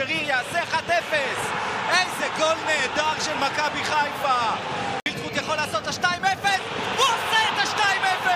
[0.00, 0.92] שריר יעשה 1-0!
[1.90, 4.38] איזה גול נהדר של מכבי חיפה!
[5.08, 6.46] וילדחוט יכול לעשות את ה-2-0!
[6.96, 8.28] הוא עושה את ה-2-0!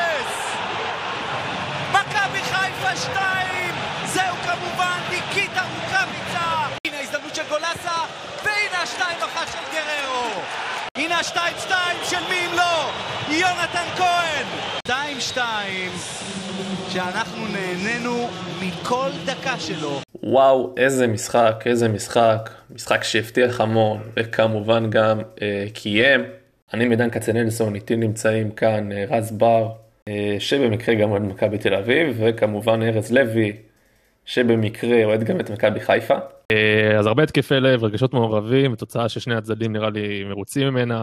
[1.93, 3.75] מכבי חיפה 2!
[4.05, 6.67] זהו כמובן ניקיטה רוקאביצה!
[6.87, 7.99] הנה ההזדמנות של גולסה,
[8.45, 10.31] והנה ה-2-1 של גררו!
[10.97, 11.71] הנה ה-2-2
[12.11, 12.91] של מי אם לא?
[13.29, 14.47] יונתן כהן!
[14.89, 15.39] 2-2
[16.89, 18.29] שאנחנו נהנינו
[18.63, 20.01] מכל דקה שלו.
[20.23, 22.51] וואו, איזה משחק, איזה משחק.
[22.71, 26.25] משחק שהבטיח המון, וכמובן גם אה, קיים.
[26.75, 29.69] אני מידן כצנלסון, איתי נמצאים כאן אה, רז בר,
[30.09, 33.53] אה, שבמקרה גם אוהד מכבי תל אביב, וכמובן ארז לוי,
[34.25, 36.15] שבמקרה אוהד גם את מכבי חיפה.
[36.53, 41.03] אה, אז הרבה התקפי לב, רגשות מעורבים, תוצאה ששני הצדדים נראה לי מרוצים ממנה.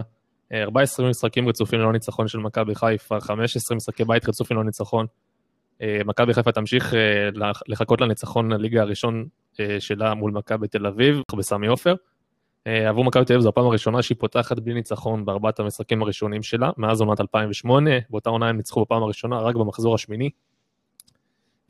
[0.54, 5.06] 14 משחקים רצופים ללא ניצחון של מכבי חיפה, 15 משחקי בית רצופים ללא ניצחון.
[6.04, 6.94] מכבי חיפה תמשיך
[7.68, 9.26] לחכות לניצחון הליגה הראשון
[9.78, 11.94] שלה מול מכבי תל אביב בסמי עופר.
[12.64, 16.70] עבור מכבי תל אביב זו הפעם הראשונה שהיא פותחת בלי ניצחון בארבעת המשחקים הראשונים שלה,
[16.76, 20.30] מאז עונת 2008, באותה עונה הם ניצחו בפעם הראשונה רק במחזור השמיני.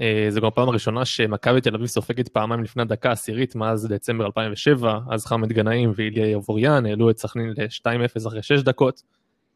[0.01, 4.27] אה, זו גם הפעם הראשונה שמכבי תל אביב סופגת פעמיים לפני הדקה העשירית מאז דצמבר
[4.27, 9.03] 2007, אז חמד גנאים ואיליה יבוריאן העלו את סכנין ל-2-0 אחרי 6 דקות.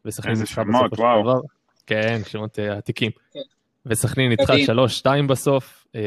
[0.05, 1.41] איזה שמות, וואו.
[1.85, 3.11] כן, שמות אה, עתיקים.
[3.33, 3.39] כן.
[3.89, 4.53] וסכנין ניצחה
[5.23, 5.85] 3-2 בסוף.
[5.95, 6.01] אה,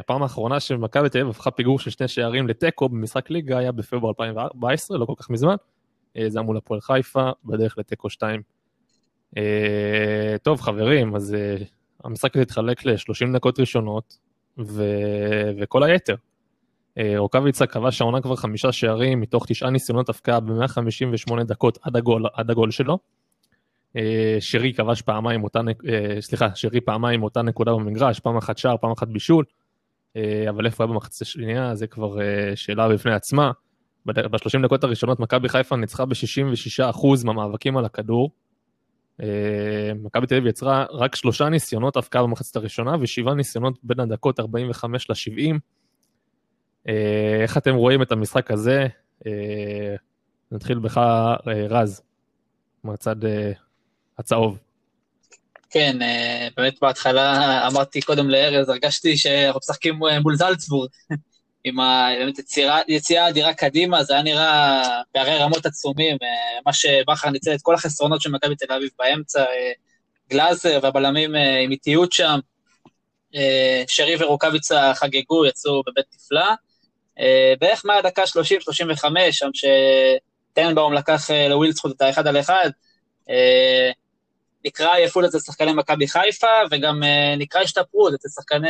[0.00, 4.10] הפעם האחרונה שמכבי תל אביב הפכה פיגור של שני שערים לתיקו במשחק ליגה היה בפברואר
[4.10, 5.54] 2014, לא כל כך מזמן.
[6.26, 8.42] זה היה מול הפועל חיפה, בדרך לתיקו 2.
[10.42, 11.36] טוב חברים, אז
[12.04, 14.18] המשחק הזה התחלק ל-30 דקות ראשונות,
[14.58, 14.84] ו...
[15.60, 16.14] וכל היתר.
[16.98, 22.26] אה, רוקאביצה כבש העונה כבר חמישה שערים מתוך תשעה ניסיונות הפקעה ב-158 דקות עד הגול,
[22.34, 22.98] עד הגול שלו.
[23.96, 28.76] אה, שרי כבש פעמיים אותה, אה, סליחה, שרי פעמיים אותה נקודה במגרש, פעם אחת שער,
[28.76, 29.44] פעם אחת בישול.
[30.48, 32.16] אבל איפה היה במחצית השנייה, זה כבר
[32.54, 33.50] שאלה בפני עצמה.
[34.06, 38.30] ב-30 דקות הראשונות מכבי חיפה ניצחה ב-66% מהמאבקים על הכדור,
[39.22, 44.40] אה, מכבי תל אביב יצרה רק שלושה ניסיונות הפקעה במחצית הראשונה ושבעה ניסיונות בין הדקות
[44.40, 45.58] 45 ל-70.
[46.88, 48.86] אה, איך אתם רואים את המשחק הזה?
[49.26, 49.94] אה,
[50.52, 51.00] נתחיל בך,
[51.46, 52.02] רז,
[52.84, 53.16] מהצד
[54.24, 54.58] הצהוב.
[55.70, 55.96] כן,
[56.56, 60.90] באמת בהתחלה אמרתי קודם לארז, הרגשתי שאנחנו משחקים מול זלצבורג.
[61.64, 61.76] עם
[62.88, 67.74] היציאה האדירה קדימה, זה היה נראה פערי רמות עצומים, אה, מה שבכר ניצל את כל
[67.74, 69.72] החסרונות של מכבי תל אביב באמצע, אה,
[70.30, 72.38] גלאזר והבלמים אה, עם איטיות שם,
[73.88, 76.54] שרי ורוקאביצה חגגו, יצאו בבית נפלא.
[77.60, 82.70] בערך מהדקה 30-35, שם שטננבאום לקח לווילדסחוט את האחד על אחד,
[84.64, 87.02] נקרא עייפות אצל שחקני מכבי חיפה, וגם
[87.38, 88.68] נקרא השתפרות אצל שחקני,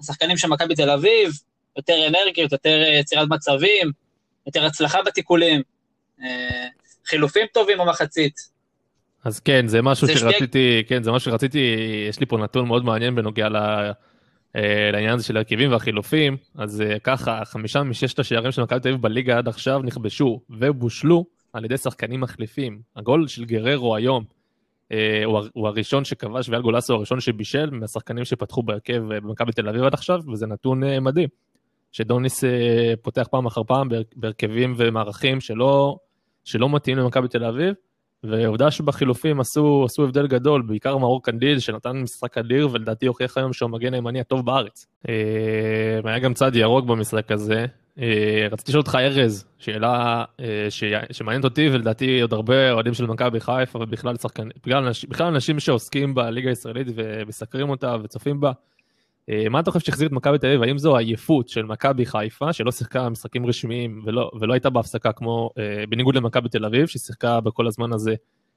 [0.00, 1.32] השחקנים של מכבי תל אביב,
[1.76, 3.90] יותר אנרגיות, יותר יצירת מצבים,
[4.46, 5.62] יותר הצלחה בתיקולים,
[6.22, 6.66] אה,
[7.06, 8.56] חילופים טובים במחצית.
[9.24, 10.82] אז כן, זה משהו זה שרציתי, שתי...
[10.88, 11.76] כן, זה משהו שרציתי,
[12.08, 13.56] יש לי פה נתון מאוד מעניין בנוגע ל...
[14.56, 18.88] אה, לעניין הזה של הרכיבים והחילופים, אז אה, ככה, חמישה מששת השערים של מכבי תל
[18.88, 22.80] אביב בליגה עד עכשיו נכבשו ובושלו על ידי שחקנים מחליפים.
[22.96, 24.24] הגול של גררו היום
[25.24, 29.82] הוא, הוא הראשון שכבש ואל גולסו הוא הראשון שבישל מהשחקנים שפתחו בהרכב במכבי תל אביב
[29.82, 31.28] עד עכשיו, וזה נתון מדהים.
[31.96, 35.96] שדוניס אה, פותח פעם אחר פעם בהרכבים ומערכים שלא,
[36.44, 37.74] שלא מתאים למכבי תל אביב,
[38.24, 43.52] ועובדה שבחילופים עשו, עשו הבדל גדול, בעיקר מאור קנדיל שנתן משחק אדיר ולדעתי הוכיח היום
[43.52, 44.86] שהוא המגן הימני הטוב בארץ.
[45.08, 45.14] אה,
[46.04, 47.66] היה גם צד ירוק במשחק הזה.
[48.00, 50.24] אה, רציתי לשאול אותך ארז, שאלה
[51.12, 54.50] שמעניינת אותי ולדעתי עוד הרבה אוהדים של מכבי חיפה ובכלל שחקנים,
[55.08, 58.52] בכלל אנשים שעוסקים בליגה הישראלית ומסקרים אותה וצופים בה.
[59.30, 60.62] אה, מה אתה חושב שהחזיר את מכבי תל אביב?
[60.62, 65.50] האם זו העייפות של מכבי חיפה, שלא שיחקה משחקים רשמיים ולא, ולא הייתה בהפסקה כמו,
[65.58, 68.14] אה, בניגוד למכבי תל אביב, ששיחקה בכל הזמן הזה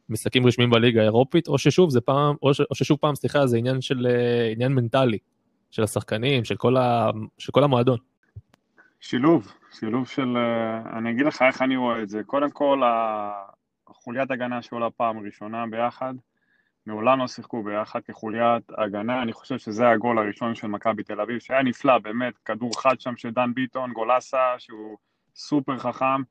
[0.10, 3.58] משחקים רשמיים בליגה האירופית, או ששוב זה פעם, או, ש, או ששוב פעם, סליחה, זה
[3.58, 5.18] עניין של, אה, עניין מנטלי,
[5.72, 7.98] של השחקנים, של כל, ה, של כל המועדון.
[9.00, 10.38] שילוב, שילוב של,
[10.94, 12.24] אני אגיד לך איך אני רואה את זה.
[12.24, 12.82] קודם כל,
[13.88, 16.14] החוליית הגנה שעולה פעם ראשונה ביחד,
[16.86, 21.40] מעולם לא שיחקו ביחד כחוליית הגנה, אני חושב שזה הגול הראשון של מכבי תל אביב,
[21.40, 24.98] שהיה נפלא, באמת, כדור חד שם של דן ביטון, גולסה, שהוא
[25.36, 26.22] סופר חכם,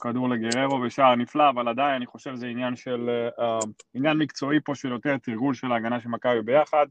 [0.00, 4.74] כדור לגררו ושער נפלא, אבל עדיין אני חושב שזה עניין של, uh, עניין מקצועי פה
[4.74, 6.86] של יותר תרגול של ההגנה של מכבי ביחד,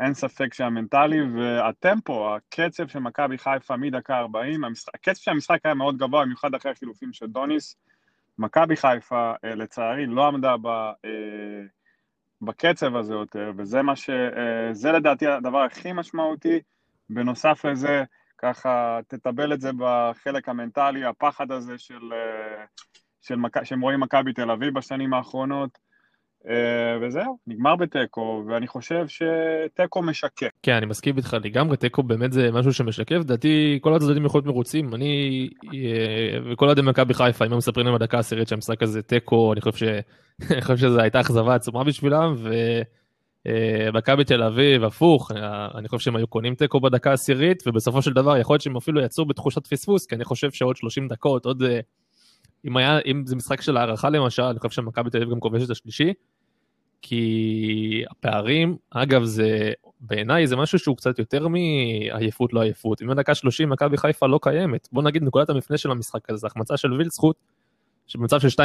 [0.00, 5.74] אין ספק שהמנטלי והטמפו, הקצב של מכבי חיפה מדקה 40, המשחק, הקצב של המשחק היה
[5.74, 7.76] מאוד גבוה, במיוחד אחרי החילופים של דוניס,
[8.38, 10.66] מכבי חיפה uh, לצערי לא עמדה ב...
[10.66, 11.80] Uh,
[12.42, 14.10] בקצב הזה יותר, וזה מה ש...
[14.10, 16.60] אה, זה לדעתי הדבר הכי משמעותי.
[17.10, 18.04] בנוסף לזה,
[18.38, 22.12] ככה תטבל את זה בחלק המנטלי, הפחד הזה של,
[23.20, 23.64] של מק...
[23.64, 25.78] שהם רואים מכבי תל אביב בשנים האחרונות.
[26.48, 30.48] אה, וזהו, נגמר בתיקו, ואני חושב שתיקו משקף.
[30.62, 34.54] כן, אני מסכים איתך לגמרי, תיקו באמת זה משהו שמשקף, לדעתי כל הצדדים יכולים להיות
[34.54, 39.02] מרוצים, אני אה, וכל אוהדי מכבי חיפה, אם הם מספרים להם בדקה העשירית שהמשחק הזה
[39.02, 39.86] תיקו, אני חושב.
[40.50, 42.34] אני חושב שזו הייתה אכזבה עצומה בשבילם,
[43.46, 45.32] ומכבי אה, תל אביב, הפוך,
[45.74, 49.00] אני חושב שהם היו קונים תיקו בדקה העשירית, ובסופו של דבר יכול להיות שהם אפילו
[49.00, 51.62] יצאו בתחושת פספוס, כי אני חושב שעוד 30 דקות, עוד...
[52.64, 55.62] אם היה, אם זה משחק של הערכה למשל, אני חושב שמכבי תל אביב גם כובש
[55.62, 56.12] את השלישי,
[57.02, 63.02] כי הפערים, אגב, זה, בעיניי זה משהו שהוא קצת יותר מעייפות לא עייפות.
[63.02, 66.76] אם בדקה 30 מכבי חיפה לא קיימת, בוא נגיד נקודת המפנה של המשחק הזה, החמצה
[66.76, 67.36] של וילצחוט,
[68.06, 68.60] שבמצב של 2-0,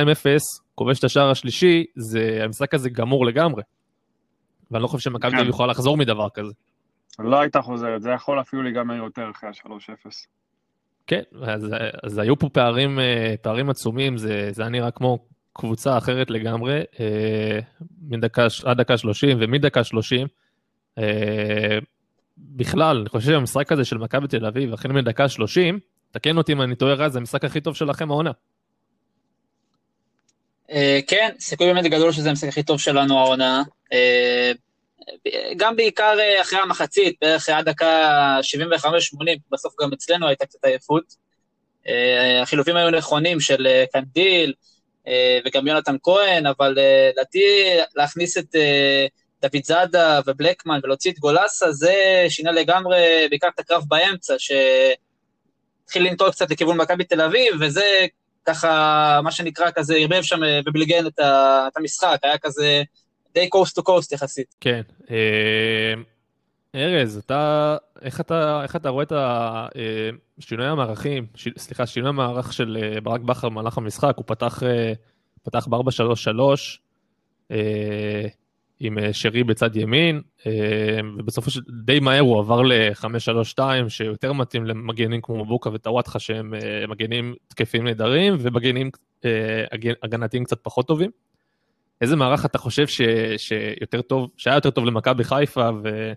[0.76, 3.64] כובש את השער השלישי, זה, המשחק הזה גמור לגמרי.
[4.72, 5.50] ואני לא חושב שמכבי תל אביב כן.
[5.50, 6.54] יכולה לחזור מדבר כזה.
[7.20, 10.10] לא הייתה חוזרת, זה יכול אפילו להיגמר יותר אחרי ה-3-0.
[11.08, 11.66] כן, אז,
[12.04, 15.20] אז היו פה פערים, אה, פערים עצומים, זה, היה נראה כמו
[15.54, 17.60] קבוצה אחרת לגמרי, אה,
[18.02, 20.28] מדקה, עד דקה 30 ומדקה 30.
[20.98, 21.78] אה,
[22.38, 25.80] בכלל, אני חושב שהמשחק הזה של מכבי תל אביב, החל מדקה 30,
[26.12, 28.32] תקן אותי אם אני טועה רז, זה המשחק הכי טוב שלכם העונה.
[31.08, 33.64] כן, סיכוי באמת גדול שזה המשחק הכי טוב שלנו העונה.
[35.58, 38.38] גם בעיקר אחרי המחצית, בערך עד דקה
[38.84, 38.88] 75-80,
[39.52, 41.26] בסוף גם אצלנו הייתה קצת עייפות.
[42.42, 44.54] החילופים היו נכונים של קנדיל,
[45.08, 47.44] אה, וגם יונתן כהן, אבל אה, לדעתי
[47.96, 49.06] להכניס את אה,
[49.42, 56.32] דוד זאדה ובלקמן ולהוציא את גולסה, זה שינה לגמרי בעיקר את הקרב באמצע, שהתחיל לנטות
[56.32, 58.06] קצת לכיוון מכבי תל אביב, וזה
[58.46, 61.20] ככה, מה שנקרא כזה, ערבב שם ובליגן את,
[61.78, 62.84] המשחק, היה כזה
[63.36, 64.56] די coast to coast יחסית.
[64.62, 64.82] כן.
[66.76, 69.14] ארז, אתה, איך אתה, איך אתה רואה את
[70.40, 74.94] השינוי המערכים, ש, סליחה, שינוי המערך של אה, ברק בכר במהלך המשחק, הוא פתח, אה,
[75.44, 76.40] פתח ב-4-3-3
[77.52, 78.28] אה,
[78.80, 80.22] עם שרי בצד ימין,
[81.18, 83.60] ובסופו של די מהר הוא עבר ל-5-3-2,
[83.90, 86.54] שיותר מתאים למגנים כמו מבוקה וטוואטחה, שהם
[86.88, 88.90] מגנים תקפים נהדרים, ומגנים
[90.04, 91.12] הגנתיים קצת פחות טובים.
[92.02, 93.02] איזה מערך אתה חושב ש,
[93.38, 96.14] שיותר טוב, שהיה יותר טוב למכבי חיפה, ו...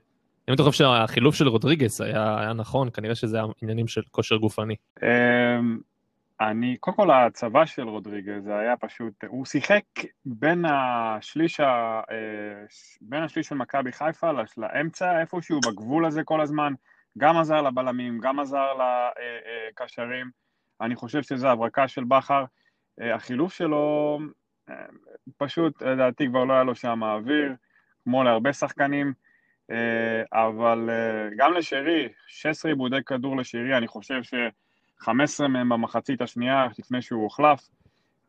[0.49, 4.77] אם אתה חושב שהחילוף של רודריגס היה, היה נכון, כנראה שזה עניינים של כושר גופני.
[5.03, 5.79] אמ,
[6.41, 9.83] אני, קודם כל הצבא של רודריגז זה היה פשוט, הוא שיחק
[10.25, 12.65] בין השליש, ה, אה,
[13.01, 16.73] בין השליש של מכבי חיפה לאמצע, איפשהו בגבול הזה כל הזמן,
[17.19, 18.67] גם עזר לבלמים, גם עזר
[19.71, 20.31] לקשרים,
[20.81, 22.45] אני חושב שזו הברקה של בכר.
[23.01, 24.27] אה, החילוף שלו, אה,
[25.37, 27.53] פשוט לדעתי כבר לא היה לו שם אוויר,
[28.05, 29.13] כמו להרבה שחקנים.
[29.71, 36.67] אה, אבל אה, גם לשרי, 16 עיבודי כדור לשרי, אני חושב ש-15 מהם במחצית השנייה,
[36.79, 37.69] לפני שהוא הוחלף,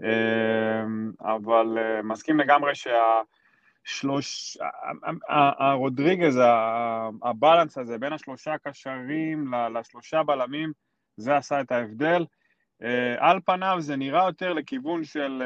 [0.03, 0.83] אה,
[1.21, 4.57] אבל מסכים לגמרי שהשלוש...
[5.59, 6.39] הרודריגז,
[7.23, 10.71] הבלנס הזה בין השלושה קשרים לשלושה בלמים,
[11.17, 12.25] זה עשה את ההבדל.
[13.17, 15.43] על פניו זה נראה יותר לכיוון של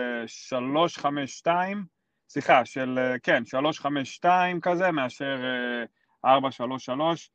[1.45, 1.47] 3-5-2,
[2.33, 5.41] סליחה, של, אה, כן, 352 כזה, מאשר
[6.25, 7.31] 433,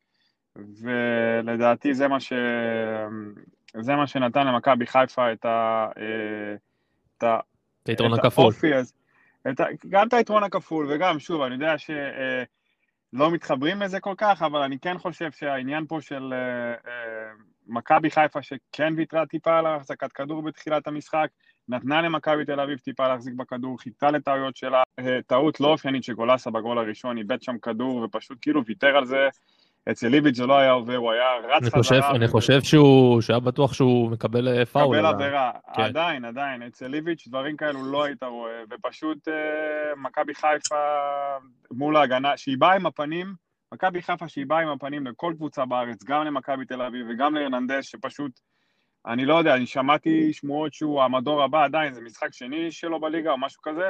[0.57, 2.33] אה, ולדעתי זה מה, ש...
[3.81, 5.87] זה מה שנתן למכבי חיפה את ה...
[5.97, 6.55] אה,
[7.17, 7.39] את ה...
[7.83, 8.53] את היתרון הכפול.
[9.51, 9.65] את ה...
[9.89, 14.79] גם את היתרון הכפול, וגם, שוב, אני יודע שלא מתחברים לזה כל כך, אבל אני
[14.79, 16.33] כן חושב שהעניין פה של
[17.67, 21.27] מכבי חיפה, שכן ויתרה טיפה על החזקת כדור בתחילת המשחק,
[21.69, 26.49] נתנה למכבי תל אביב טיפה להחזיק בכדור, חיכתה לטעויות שלה, אה, טעות לא אופיינית שגולסה
[26.49, 29.27] בגול הראשון איבד שם כדור ופשוט כאילו ויתר על זה.
[29.91, 32.11] אצל ליביץ' זה לא היה עובר, הוא היה רץ אני חושב, חזרה.
[32.15, 32.27] אני ו...
[32.27, 34.97] חושב שהוא, שהיה בטוח שהוא מקבל אה, פאול.
[34.97, 35.81] מקבל עבירה, כן.
[35.81, 36.63] עדיין, עדיין.
[36.63, 39.33] אצל ליביץ' דברים כאלו לא היית רואה, ופשוט אה,
[39.97, 40.75] מכבי חיפה
[41.71, 43.33] מול ההגנה, שהיא באה עם הפנים,
[43.73, 47.85] מכבי חיפה שהיא באה עם הפנים לכל קבוצה בארץ, גם למכבי תל אביב וגם להרננדס,
[47.85, 48.39] שפשוט
[49.05, 53.31] אני לא יודע, אני שמעתי שמועות שהוא המדור הבא עדיין, זה משחק שני שלו בליגה
[53.31, 53.89] או משהו כזה.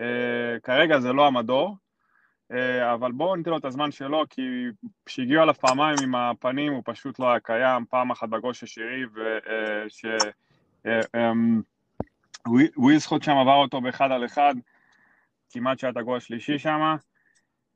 [0.00, 1.76] Uh, כרגע זה לא המדור,
[2.52, 2.56] uh,
[2.94, 4.42] אבל בואו ניתן לו את הזמן שלו, כי
[5.06, 9.04] כשהגיעו עליו פעמיים עם הפנים הוא פשוט לא היה קיים, פעם אחת בגול של שירי,
[9.14, 10.04] וש...
[10.86, 11.62] Uh, um,
[13.20, 14.54] שם עבר אותו באחד על אחד,
[15.50, 16.96] כמעט שהיה את הגול השלישי שם.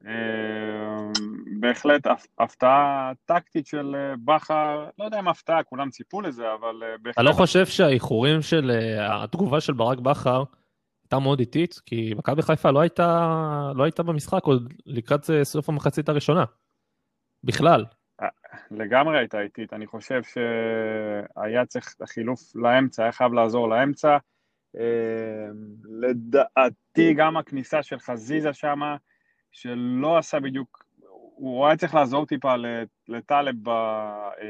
[0.07, 1.13] אמ,
[1.61, 2.07] בהחלט
[2.39, 7.15] הפתעה טקטית של אה, בכר, לא יודע אם הפתעה, כולם ציפו לזה, אבל אה, בהחלט...
[7.15, 10.45] אתה לא חושב שהאיחורים של אה, התגובה של ברק בכר
[11.05, 11.75] הייתה מאוד איטית?
[11.87, 16.45] כי מכבי חיפה לא הייתה, לא הייתה במשחק עוד לקראת סוף המחצית הראשונה.
[17.45, 17.85] בכלל.
[18.71, 24.17] לגמרי הייתה איטית, אני חושב שהיה צריך חילוף לאמצע, היה חייב לעזור לאמצע.
[25.85, 28.97] לדעתי גם הכניסה של חזיזה שמה,
[29.53, 30.85] שלא עשה בדיוק,
[31.35, 32.55] הוא היה צריך לעזור טיפה
[33.09, 33.71] לטלב ב...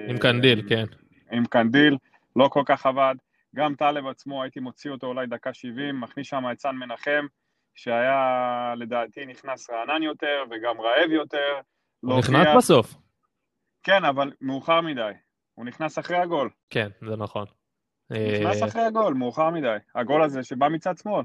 [0.09, 0.85] עם קנדיל, כן.
[1.33, 1.97] עם קנדיל,
[2.37, 3.15] לא כל כך עבד.
[3.55, 7.27] גם טלב עצמו, הייתי מוציא אותו אולי דקה 70, מכניס שם את סן מנחם,
[7.75, 11.61] שהיה לדעתי נכנס רענן יותר וגם רעב יותר.
[12.01, 12.95] הוא לא נכנס בסוף.
[13.83, 15.13] כן, אבל מאוחר מדי.
[15.55, 16.51] הוא נכנס אחרי הגול.
[16.71, 17.47] כן, זה נכון.
[18.11, 19.77] נכנס אה, אחרי הגול, מאוחר מדי.
[19.95, 21.25] הגול הזה שבא מצד שמאל.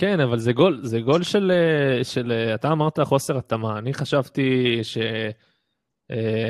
[0.00, 3.78] כן, אבל זה גול, זה גול של, אה, של, אה, אתה אמרת חוסר התאמה.
[3.78, 4.98] אני חשבתי ש...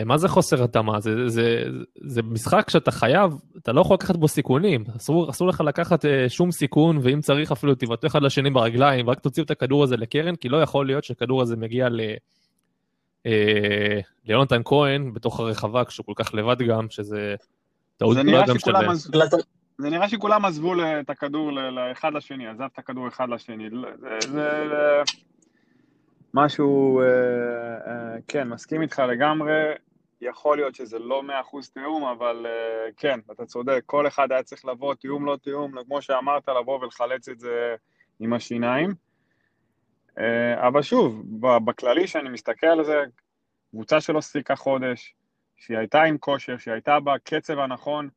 [0.07, 1.01] מה זה חוסר התאמה?
[1.01, 1.65] זה, זה,
[2.07, 4.85] זה משחק שאתה חייב, אתה לא יכול לקחת בו סיכונים.
[4.97, 9.45] אסור, אסור לך לקחת שום סיכון, ואם צריך אפילו תבעטו אחד לשני ברגליים, ורק תוציאו
[9.45, 12.01] את הכדור הזה לקרן, כי לא יכול להיות שהכדור הזה מגיע ל...
[14.25, 17.35] ליונתן כהן בתוך הרחבה, כשהוא כל כך לבד גם, שזה
[17.97, 18.91] טעות גדולה גם שלהם.
[19.81, 23.69] זה נראה שכולם עזבו את הכדור לאחד לשני, עזב את הכדור אחד לשני.
[24.21, 25.03] זה,
[26.35, 27.07] משהו, אה,
[27.87, 29.53] אה, כן, מסכים איתך לגמרי.
[30.21, 34.43] יכול להיות שזה לא מאה אחוז תיאום, אבל אה, כן, אתה צודק, כל אחד היה
[34.43, 37.75] צריך לבוא, תיאום לא תיאום, כמו שאמרת, לבוא ולחלץ את זה
[38.21, 38.95] עם השיניים.
[40.57, 41.23] אבל שוב,
[41.65, 43.05] בכללי, שאני מסתכל על זה,
[43.71, 45.15] קבוצה שלא ספיקה חודש,
[45.57, 48.09] שהיא הייתה עם כושר, שהיא הייתה בקצב הנכון,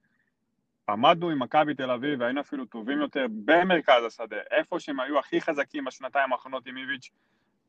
[0.89, 5.41] עמדנו עם מכבי תל אביב והיינו אפילו טובים יותר במרכז השדה, איפה שהם היו הכי
[5.41, 7.09] חזקים בשנתיים האחרונות עם איביץ',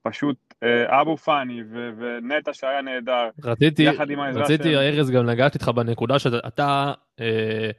[0.02, 1.62] פשוט אה, אבו פאני
[1.98, 4.78] ונטע שהיה נהדר, רציתי, יחד עם העזרה רציתי, של...
[4.78, 7.70] ארז, גם לגעת איתך בנקודה שאתה, אה,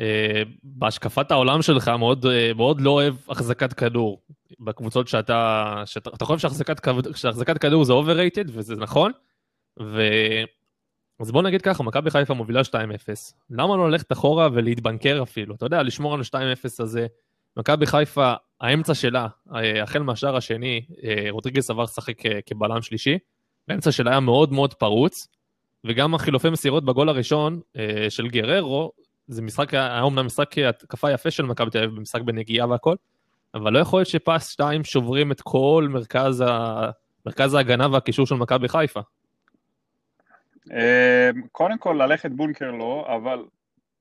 [0.00, 4.22] אה, בהשקפת העולם שלך מאוד, אה, מאוד לא אוהב החזקת כדור.
[4.60, 6.48] בקבוצות שאתה, שאתה חושב
[7.14, 9.12] שהחזקת כדור זה overrated, וזה נכון,
[9.80, 10.02] ו...
[11.20, 12.72] אז בוא נגיד ככה, מכבי חיפה מובילה 2-0.
[13.50, 15.54] למה לא ללכת אחורה ולהתבנקר אפילו?
[15.54, 17.06] אתה יודע, לשמור על ה-2-0 הזה.
[17.56, 23.18] מכבי חיפה, האמצע שלה, אה, החל מהשער השני, אה, רוטריגס עבר לשחק אה, כבלם שלישי,
[23.68, 25.28] האמצע שלה היה מאוד מאוד פרוץ,
[25.84, 27.60] וגם החילופי מסירות בגול הראשון
[28.08, 28.92] של גררו,
[29.28, 32.94] זה משחק, היה אומנם משחק התקפה יפה של מכבי תל אביב, במשחק בנגיעה והכל,
[33.54, 36.90] אבל לא יכול להיות שפס 2 שוברים את כל מרכז, ה...
[37.26, 39.00] מרכז ההגנה והקישור של מכבי חיפה.
[40.70, 43.44] אמ, קודם כל ללכת בונקר לא, אבל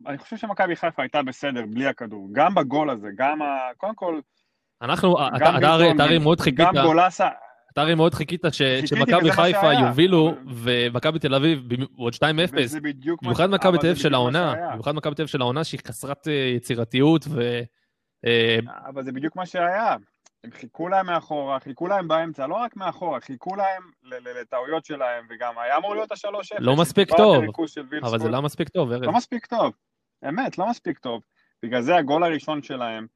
[0.08, 2.30] אני חושב שמכבי חיפה הייתה בסדר בלי הכדור.
[2.32, 3.58] גם בגול הזה, גם ה...
[3.78, 4.20] קודם כל...
[4.82, 6.60] אנחנו, אתה הרי מאוד חיכית...
[6.60, 7.30] גם גולסה...
[7.74, 8.42] אתה הרי מאוד חיכית
[8.86, 12.20] שמכבי חיפה יובילו, ומכבי תל אביב עוד 2-0.
[13.22, 16.34] במיוחד מכבי תל אביב של העונה, במיוחד מכבי תל אביב של העונה שהיא חסרת אה,
[16.34, 17.60] יצירתיות ו...
[18.88, 19.96] אבל זה בדיוק מה שהיה.
[20.44, 25.58] הם חיכו להם מאחורה, חיכו להם באמצע, לא רק מאחורה, חיכו להם לטעויות שלהם, וגם
[25.58, 26.62] היה אמור להיות השלוש אפס.
[26.62, 27.44] לא מספיק טוב,
[28.04, 29.02] אבל זה לא מספיק טוב, ארז.
[29.02, 29.74] לא מספיק טוב,
[30.30, 31.22] אמת, לא מספיק טוב.
[31.64, 33.08] בגלל זה הגול הראשון שלהם,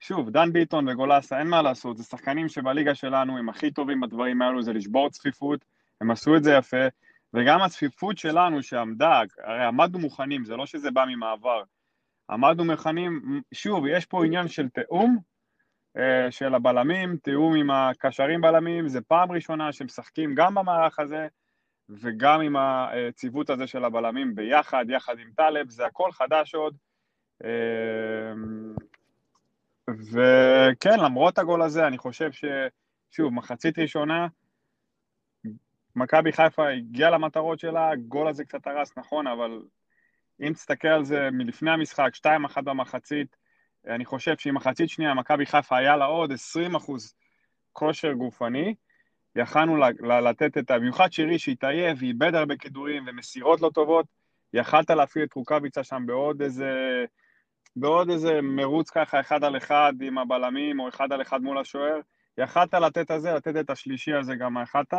[0.00, 4.42] שוב, דן ביטון וגולסה, אין מה לעשות, זה שחקנים שבליגה שלנו הם הכי טובים בדברים
[4.42, 5.64] האלו, זה לשבור צפיפות,
[6.00, 6.86] הם עשו את זה יפה,
[7.34, 11.62] וגם הצפיפות שלנו שעמדה, הרי עמדנו מוכנים, זה לא שזה בא ממעבר.
[12.30, 15.18] עמדנו מוכנים, שוב, יש פה עניין של תיאום,
[16.30, 21.26] של הבלמים, תיאום עם הקשרים בלמים, זה פעם ראשונה שמשחקים גם במערך הזה
[21.88, 26.76] וגם עם הציוות הזה של הבלמים ביחד, יחד עם טלב, זה הכל חדש עוד.
[27.44, 28.32] אה,
[29.88, 34.26] וכן, למרות הגול הזה, אני חושב ששוב, מחצית ראשונה,
[35.96, 39.62] מכבי חיפה הגיעה למטרות שלה, הגול הזה קצת הרס, נכון, אבל
[40.40, 42.10] אם תסתכל על זה מלפני המשחק,
[42.56, 43.36] 2-1 במחצית,
[43.88, 47.14] אני חושב שאם מחצית שנייה מכבי חיפה היה לה עוד 20 אחוז
[47.72, 48.74] כושר גופני,
[49.36, 49.76] יכלנו
[50.22, 50.78] לתת את ה...
[50.78, 54.06] במיוחד שירי שהתעייף ואיבד הרבה כדורים ומסירות לא טובות,
[54.52, 57.04] יכלת להפעיל את רוקאביצה שם בעוד איזה...
[57.76, 62.00] בעוד איזה מרוץ ככה אחד על אחד עם הבלמים או אחד על אחד מול השוער,
[62.38, 64.94] יכלת לתת את זה, לתת את השלישי הזה גם יכלת.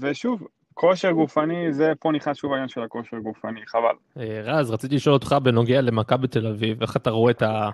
[0.00, 3.94] ושוב, כושר גופני, זה פה נכנס שוב העניין של הכושר גופני, חבל.
[4.18, 7.70] אה, רז, רציתי לשאול אותך בנוגע למכבי תל אביב, איך אתה רואה את ה...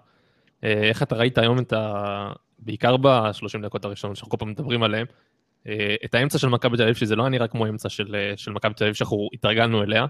[0.64, 2.32] אה, איך אתה ראית היום את ה...
[2.58, 5.06] בעיקר ב-30 דקות הראשונות שאנחנו כל פעם מדברים עליהם,
[5.66, 8.52] אה, את האמצע של מכבי תל אביב, שזה לא היה נראה כמו אמצע של, של
[8.52, 10.06] מכבי תל אביב שאנחנו התרגלנו אליה,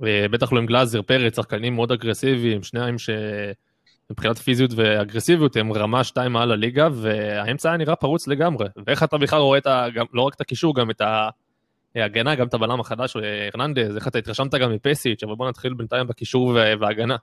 [0.00, 6.32] בטח לא עם גלאזר, פרץ, שחקנים מאוד אגרסיביים, שניים שמבחינת פיזיות ואגרסיביות הם רמה שתיים
[6.32, 8.66] מעל הליגה, והאמצע היה נראה פרוץ לגמרי.
[8.86, 9.86] ואיך אתה בכלל רואה את ה...
[9.94, 11.28] גם, לא רק את הקישור, גם את ה...
[11.96, 13.16] אה, הגנה, גם את הבלם החדש,
[13.52, 17.16] הרננדז, איך אתה התרשמת גם מפסיץ', אבל בוא נתחיל בינתיים בקישור והגנה.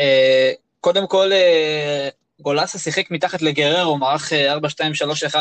[0.00, 2.08] אה, קודם כל, אה,
[2.40, 5.36] גולסה שיחק מתחת לגררו, מערך 4-2-3-1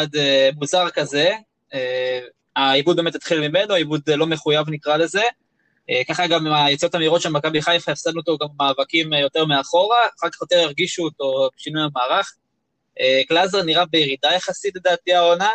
[0.56, 1.32] מוזר כזה,
[2.56, 5.22] העיבוד באמת התחיל ממנו, עיבוד לא מחויב נקרא לזה.
[6.10, 10.30] ככה גם עם היציאות המהירות של מכבי חיפה, הפסדנו אותו גם במאבקים יותר מאחורה, אחר
[10.30, 12.34] כך יותר הרגישו אותו בשינוי המערך.
[13.30, 15.50] גלאזר נראה בירידה יחסית לדעתי העונה,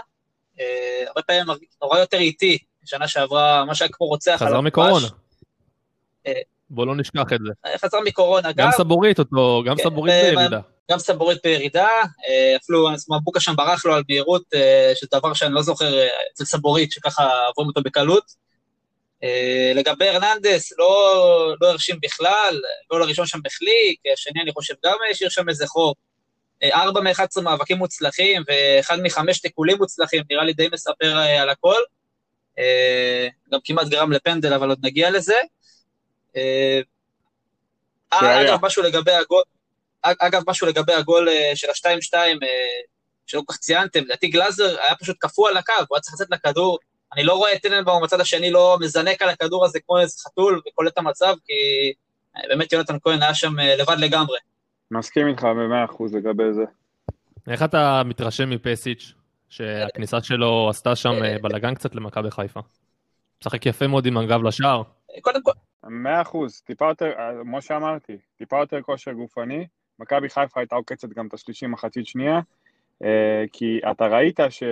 [1.07, 1.45] הרבה פעמים
[1.83, 5.07] נורא יותר איטי, שנה שעברה, מה שהיה כמו רוצח חזר מקורונה.
[6.71, 7.78] בוא לא נשכח את זה.
[7.78, 8.66] חזר מקורונה גם.
[8.66, 10.61] גם סבורית אותו, גם כן, סבורית בירידה.
[10.90, 11.88] גם סבורית בירידה,
[12.57, 14.42] אפילו מבוקה שם ברח לו על מהירות,
[14.95, 18.49] שזה דבר שאני לא זוכר אצל סבורית, שככה עוברים אותו בקלות.
[19.75, 25.30] לגבי הרננדס, לא, לא הרשים בכלל, גול הראשון שם החליק, השני אני חושב גם השאיר
[25.30, 25.95] שם איזה חור.
[26.64, 31.80] ארבע מ-11 מאבקים מוצלחים, ואחד מחמש תיקולים מוצלחים, נראה לי די מספר על הכל.
[33.53, 35.35] גם כמעט גרם לפנדל, אבל עוד נגיע לזה.
[38.11, 39.43] אגב, משהו לגבי הגול,
[40.03, 42.15] אגב, משהו לגבי הגול של ה-2-2,
[43.27, 46.31] שלא כל כך ציינתם, לדעתי גלאזר היה פשוט קפוא על הקו, הוא היה צריך לצאת
[46.31, 46.79] לכדור,
[47.15, 50.61] אני לא רואה את טננבאום בצד השני לא מזנק על הכדור הזה כמו איזה חתול
[50.69, 51.53] וקולט את המצב, כי
[52.49, 54.38] באמת יונתן כהן היה שם לבד לגמרי.
[54.91, 56.62] מסכים איתך במאה אחוז לגבי זה.
[57.50, 59.12] איך אתה מתרשם מפסיץ',
[59.49, 62.61] שהכניסה שלו עשתה שם בלאגן קצת למכבי חיפה?
[63.40, 64.83] משחק יפה מאוד עם הגב לשער.
[65.21, 65.52] קודם כל...
[65.85, 67.12] מאה אחוז, טיפה יותר,
[67.43, 69.67] כמו שאמרתי, טיפה יותר כושר גופני.
[69.99, 72.40] מכבי חיפה הייתה עוקצת גם את השלישי מחצית שנייה,
[73.52, 74.62] כי אתה ראית ש...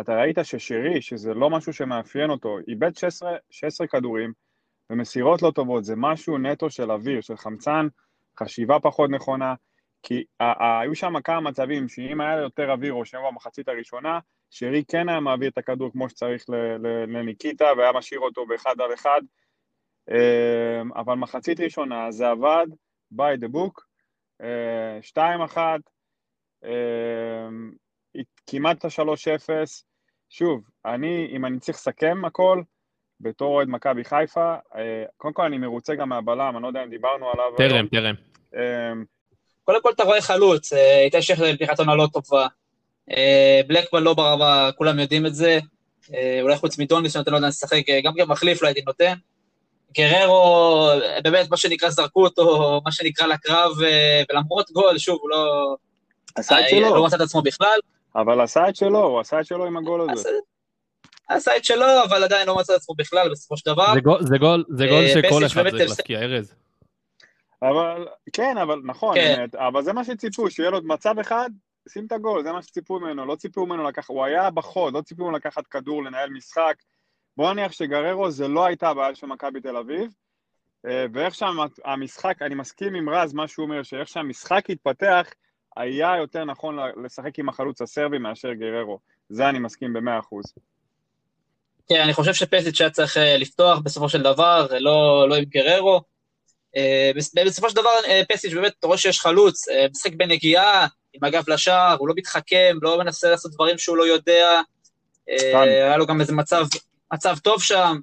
[0.00, 4.32] אתה ראית ששירי, שזה לא משהו שמאפיין אותו, איבד 16, 16 כדורים
[4.90, 7.86] ומסירות לא טובות, זה משהו נטו של אוויר, של חמצן,
[8.38, 9.54] חשיבה פחות נכונה,
[10.02, 10.24] כי
[10.60, 14.18] היו שם כמה מצבים שאם היה יותר אוויר או שם במחצית הראשונה,
[14.50, 16.44] שרי כן היה מעביר את הכדור כמו שצריך
[17.08, 19.20] לניקיטה והיה משאיר אותו באחד על אחד,
[20.96, 22.66] אבל מחצית ראשונה זה עבד
[23.14, 23.82] by the book,
[25.02, 25.80] שתיים אחת,
[28.46, 29.84] כמעט השלוש אפס,
[30.30, 32.62] שוב, אני, אם אני צריך לסכם הכל,
[33.20, 34.54] בתור אוהד מכבי חיפה,
[35.16, 37.52] קודם כל אני מרוצה גם מהבלם, אני לא יודע אם דיברנו עליו.
[37.56, 38.14] טרם, טרם.
[39.68, 42.46] קודם כל אתה רואה חלוץ, איתי שכטר פתיחת עונה לא טובה.
[43.66, 45.58] בלקמן לא ברמה, כולם יודעים את זה.
[46.42, 49.14] אולי חוץ מדוניס שנותן לו לשחק, גם גם מחליף לא הייתי נותן.
[49.94, 50.90] גררו,
[51.22, 53.72] באמת, מה שנקרא, זרקו אותו, מה שנקרא, לקרב,
[54.30, 55.74] ולמרות גול, שוב, הוא לא...
[56.34, 56.96] עשה את שלו.
[56.96, 57.78] לא מצא את עצמו בכלל.
[58.16, 60.30] אבל עשה את שלו, הוא עשה את שלו עם הגול הזה.
[61.28, 63.94] עשה את שלו, אבל עדיין לא מצא את עצמו בכלל, בסופו של דבר.
[63.94, 64.00] זה
[64.38, 66.54] גול, זה גול שכל אחד צריך להשקיע, ארז.
[67.62, 69.46] אבל, כן, אבל נכון, כן.
[69.54, 71.50] אבל זה מה שציפו, שיהיה לו מצב אחד,
[71.88, 75.00] שים את הגול, זה מה שציפו ממנו, לא ציפו ממנו לקחת, הוא היה בחוד, לא
[75.00, 76.74] ציפו ממנו לקחת כדור, לנהל משחק.
[77.36, 80.10] בוא נניח שגררו זה לא הייתה הבעיה של מכבי תל אביב,
[80.84, 85.28] ואיך שהמשחק, אני מסכים עם רז, מה שהוא אומר, שאיך שהמשחק התפתח,
[85.76, 88.98] היה יותר נכון לשחק עם החלוץ הסרבי מאשר גררו.
[89.28, 90.44] זה אני מסכים במאה אחוז.
[91.88, 96.00] כן, אני חושב שפסיץ' היה צריך לפתוח בסופו של דבר, לא, לא עם גררו.
[97.46, 97.90] בסופו של דבר
[98.28, 102.98] פסיץ' באמת, אתה רואה שיש חלוץ, משחק בנגיעה, עם הגב לשער, הוא לא מתחכם, לא
[102.98, 104.60] מנסה לעשות דברים שהוא לא יודע.
[105.26, 106.66] היה לו גם איזה מצב,
[107.12, 107.96] מצב טוב שם.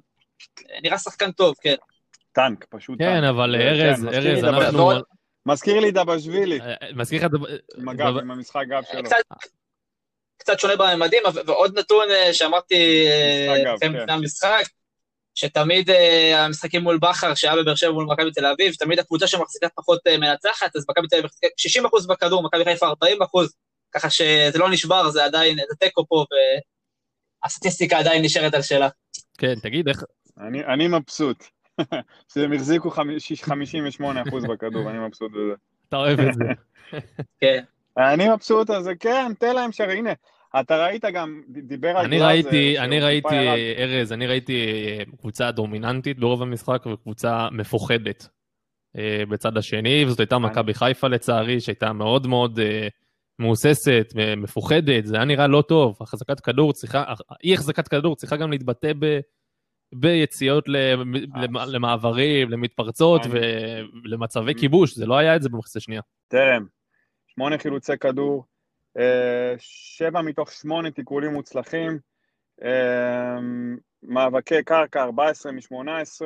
[0.82, 1.74] נראה שחקן טוב, כן.
[2.32, 3.30] טנק, פשוט כן, טנק.
[3.30, 4.90] אבל ארז, ארז, אנחנו...
[5.46, 6.58] מזכיר לי דבשווילי.
[6.94, 7.32] מזכיר לך...
[7.76, 9.02] עם הגב, עם המשחק גב שלו.
[10.38, 13.06] קצת שונה בממדים, ועוד נתון שאמרתי
[13.82, 14.62] לפני המשחק,
[15.36, 15.90] שתמיד
[16.34, 20.76] המשחקים מול בכר, שהיה בבאר שבע מול מכבי תל אביב, תמיד הקבוצה שמחזיקה פחות מנצחת,
[20.76, 21.30] אז מכבי תל אביב
[22.04, 22.92] 60% בכדור, מכבי חיפה 40%,
[23.92, 26.24] ככה שזה לא נשבר, זה עדיין, זה תיקו פה,
[27.42, 28.88] והסטטיסטיקה עדיין נשארת על שלה.
[29.38, 30.04] כן, תגיד איך...
[30.40, 31.44] אני מבסוט.
[32.32, 32.92] שהם החזיקו 58%
[34.48, 35.54] בכדור, אני מבסוט בזה.
[35.88, 36.44] אתה אוהב את זה.
[37.40, 37.64] כן.
[37.98, 40.10] אני מבסוט זה, כן, תן להם שר, הנה,
[40.60, 44.66] אתה ראית גם, דיבר על אני ראיתי, אני ראיתי, ארז, אני ראיתי
[45.18, 48.28] קבוצה דומיננטית ברוב המשחק וקבוצה מפוחדת
[49.28, 52.60] בצד השני, וזאת הייתה מכבי חיפה לצערי, שהייתה מאוד מאוד
[53.38, 57.04] מהוססת, מפוחדת, זה היה נראה לא טוב, החזקת כדור צריכה,
[57.44, 59.20] אי החזקת כדור צריכה גם להתבטא ב...
[59.94, 60.64] ביציאות
[61.66, 66.00] למעברים, למתפרצות ולמצבי כיבוש, זה לא היה את זה במחצית השנייה.
[66.28, 66.66] טרם,
[67.26, 68.44] שמונה חילוצי כדור,
[69.58, 71.98] שבע מתוך שמונה תיקולים מוצלחים,
[74.02, 76.22] מאבקי קרקע 14 מ-18,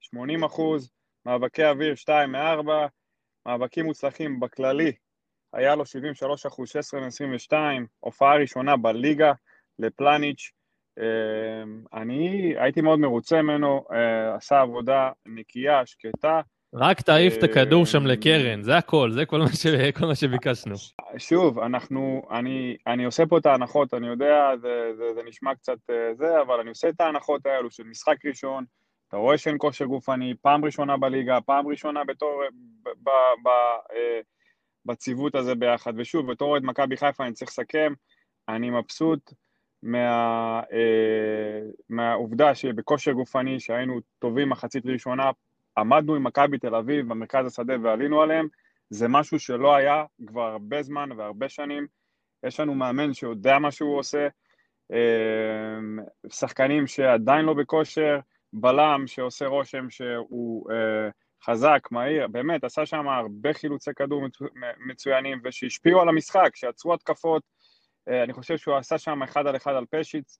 [0.00, 0.90] 80 אחוז,
[1.26, 2.70] מאבקי אוויר 2 מ-4,
[3.46, 4.92] מאבקים מוצלחים בכללי,
[5.52, 7.52] היה לו 73 אחוז, 16 מ-22,
[8.00, 9.32] הופעה ראשונה בליגה
[9.78, 10.52] לפלניץ',
[11.92, 13.84] אני הייתי מאוד מרוצה ממנו,
[14.34, 16.40] עשה עבודה נקייה, שקטה,
[16.74, 19.66] רק תעיף את הכדור שם לקרן, זה הכל, זה כל מה, ש...
[19.98, 20.74] כל מה שביקשנו.
[21.18, 25.78] שוב, אנחנו, אני, אני עושה פה את ההנחות, אני יודע, זה, זה, זה נשמע קצת
[26.12, 28.64] זה, אבל אני עושה את ההנחות האלו של משחק ראשון,
[29.08, 32.42] אתה רואה שאין כושר גופני, פעם ראשונה בליגה, פעם ראשונה בתור,
[32.82, 33.10] ב, ב,
[33.44, 33.50] ב,
[34.86, 37.92] בציוות הזה ביחד, ושוב, בתור אוהד מכבי חיפה אני צריך לסכם,
[38.48, 39.32] אני מבסוט
[39.82, 45.30] מה, אה, מהעובדה שבכושר גופני, שהיינו טובים מחצית ראשונה,
[45.78, 48.48] עמדנו עם מכבי תל אביב במרכז השדה ועלינו עליהם,
[48.90, 51.86] זה משהו שלא היה כבר הרבה זמן והרבה שנים.
[52.46, 54.28] יש לנו מאמן שיודע מה שהוא עושה,
[54.92, 58.18] אה, שחקנים שעדיין לא בכושר,
[58.52, 61.08] בלם שעושה רושם שהוא אה,
[61.44, 64.22] חזק, מהיר, באמת, עשה שם הרבה חילוצי כדור
[64.86, 67.42] מצוינים ושהשפיעו על המשחק, שעצרו התקפות,
[68.08, 70.38] אה, אני חושב שהוא עשה שם אחד על אחד על פשיץ,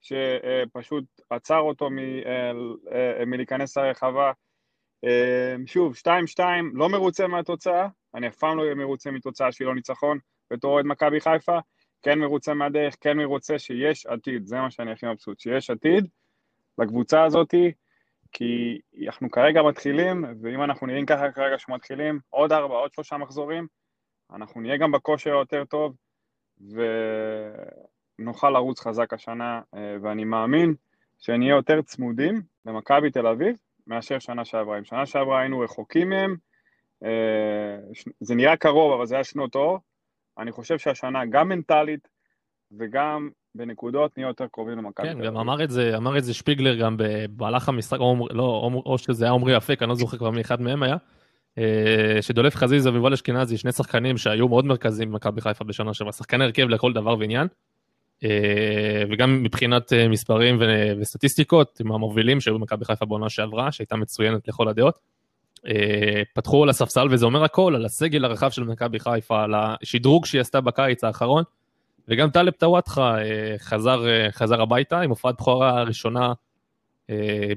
[0.00, 1.88] שפשוט עצר אותו
[3.26, 4.32] מלהיכנס לרחבה.
[5.66, 5.94] שוב,
[6.38, 6.40] 2-2,
[6.74, 10.18] לא מרוצה מהתוצאה, אני אף פעם לא אהיה מרוצה מתוצאה שהיא לא ניצחון
[10.50, 11.58] בתור אוהד מכבי חיפה,
[12.02, 16.08] כן מרוצה מהדרך, כן מרוצה שיש עתיד, זה מה שאני הכי מבסוט, שיש עתיד
[16.78, 17.72] לקבוצה הזאתי,
[18.32, 23.66] כי אנחנו כרגע מתחילים, ואם אנחנו נראים ככה כרגע שמתחילים, עוד ארבע, עוד שלושה מחזורים,
[24.32, 25.96] אנחנו נהיה גם בכושר יותר טוב,
[28.18, 30.74] ונוכל לרוץ חזק השנה, אה, ואני מאמין
[31.18, 34.78] שנהיה יותר צמודים למכבי תל אביב מאשר שנה שעברה.
[34.78, 36.36] אם שנה שעברה היינו רחוקים מהם,
[37.04, 37.76] אה,
[38.20, 39.78] זה נראה קרוב, אבל זה היה שנות אור.
[40.38, 42.08] אני חושב שהשנה, גם מנטלית
[42.78, 45.08] וגם בנקודות, נהיה יותר קרובים למכבי.
[45.08, 48.82] כן, גם אמר את זה, אמר את זה שפיגלר גם במהלך המשחק, או, לא, או,
[48.86, 50.96] או שזה היה עמרי אפק, אני לא זוכר כבר מי אחד מהם היה,
[51.58, 56.44] אה, שדולף חזיזה ויובל אשכנזי, שני שחקנים שהיו מאוד מרכזיים במכבי חיפה בשנה שעברה, שחקני
[56.44, 57.46] הרכב לכל דבר ועניין,
[59.10, 60.58] וגם מבחינת מספרים
[61.00, 64.98] וסטטיסטיקות, עם המובילים שהיו במכבי חיפה בעונה שעברה, שהייתה מצוינת לכל הדעות.
[65.66, 70.26] אה, פתחו על הספסל וזה אומר הכל על הסגל הרחב של מכבי חיפה, על השדרוג
[70.26, 71.44] שהיא עשתה בקיץ האחרון,
[72.08, 76.32] וגם טלב טוואטחה אה, חזר, אה, חזר הביתה עם הופעת בכורה ראשונה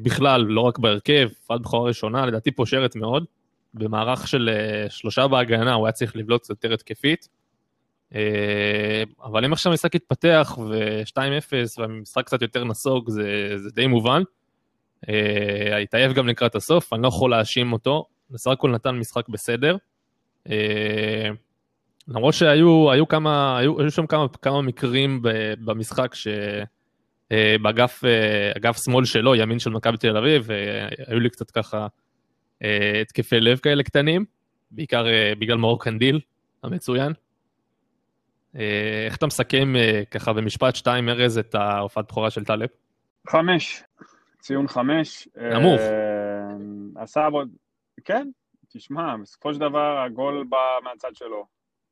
[0.02, 3.26] בכלל, לא רק בהרכב, הופעת בכורה ראשונה, לדעתי פושרת מאוד.
[3.74, 4.50] במערך של
[4.90, 7.28] שלושה בהגנה הוא היה צריך לבלוט יותר התקפית.
[9.24, 14.22] אבל אם עכשיו המשחק יתפתח ו-2-0 והמשחק קצת יותר נסוג זה, זה די מובן.
[15.10, 19.78] אה, התעייף גם לקראת הסוף, אני לא יכול להאשים אותו, בסך הכל נתן משחק בסדר.
[20.50, 21.30] אה,
[22.08, 25.22] למרות שהיו היו כמה, היו, היו שם כמה, כמה מקרים
[25.66, 26.16] במשחק
[27.32, 30.48] שבאגף אה, שמאל שלו, ימין של מכבי תל אביב,
[31.08, 31.88] היו לי קצת ככה
[33.02, 34.26] התקפי לב כאלה קטנים,
[34.72, 35.06] בעיקר
[35.40, 36.20] בגלל מאור קנדיל
[36.64, 37.14] המצוין.
[39.06, 39.74] איך אתה מסכם
[40.12, 42.70] ככה במשפט שתיים ארז את ההופעת בכורה של טלב?
[43.28, 43.84] חמש.
[44.40, 45.28] ציון חמש.
[45.36, 45.80] נמוך.
[45.80, 47.50] אה, עשה עבוד,
[48.06, 48.30] כן,
[48.70, 51.46] תשמע, בסופו של דבר הגול בא מהצד שלו.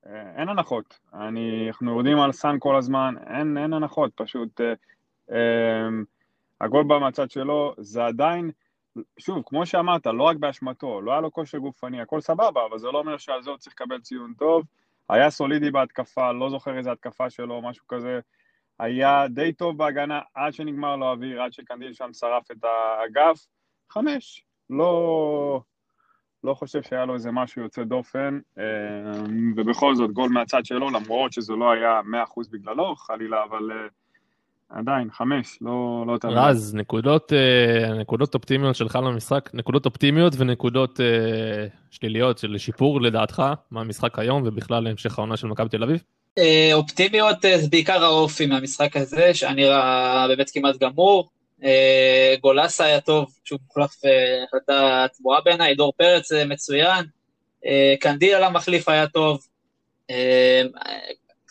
[0.08, 1.00] אה, אין הנחות.
[1.14, 4.62] אני, אנחנו יורדים על סאן כל הזמן, אין, אין הנחות, פשוט...
[4.62, 4.74] אה,
[5.32, 5.88] אה,
[6.62, 8.52] הגול בא מהצד שלו, זה עדיין,
[9.20, 12.88] שוב, כמו שאמרת, לא רק באשמתו, לא היה לו כושר גופני, הכל סבבה, אבל זה
[12.88, 14.64] לא אומר שעל זה הוא צריך לקבל ציון טוב.
[15.10, 18.20] היה סולידי בהתקפה, לא זוכר איזה התקפה שלו, משהו כזה.
[18.80, 23.46] היה די טוב בהגנה עד שנגמר לו אוויר, עד שקנדיל שם שרף את האגף.
[23.90, 24.46] חמש.
[24.70, 25.62] לא,
[26.44, 28.64] לא חושב שהיה לו איזה משהו יוצא דופן, אה,
[29.56, 33.88] ובכל זאת גול מהצד שלו, למרות שזה לא היה 100% בגללו, חלילה, אבל אה,
[34.80, 36.28] עדיין, חמש, לא, לא יותר...
[36.28, 41.00] רז, נקודות, אה, נקודות אופטימיות שלך למשחק, נקודות אופטימיות ונקודות
[41.92, 46.04] שליליות של שיפור לדעתך מהמשחק היום ובכלל להמשך העונה של מכבי תל אביב?
[46.38, 51.30] אה, אופטימיות אה, זה בעיקר האופי מהמשחק הזה, שהיה נראה באמת כמעט גמור.
[51.64, 53.92] אה, גולסה היה טוב, שהוא מוחלף
[54.48, 57.06] החלטה תמוהה בעיניי, דור פרץ מצוין,
[58.00, 59.40] קנדיל על המחליף היה טוב.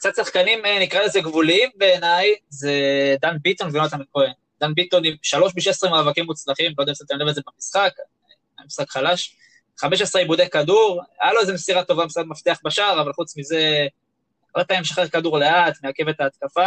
[0.03, 2.73] קצת שחקנים, נקרא לזה גבוליים בעיניי, זה
[3.21, 4.33] דן ביטון ויונתן כהן.
[4.61, 7.93] דן ביטון עם שלוש מ-16 מאבקים מוצלחים, לא יודע אם שמתם לב זה במשחק,
[8.59, 9.37] היה משחק חלש.
[9.79, 13.87] 15 עיבודי כדור, היה לו איזה מסירה טובה, מסירת מפתח בשער, אבל חוץ מזה
[14.55, 16.67] הרבה פעמים משחרר כדור לאט, מעכב את ההתקפה,